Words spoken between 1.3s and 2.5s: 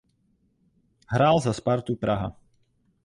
za Spartu Praha.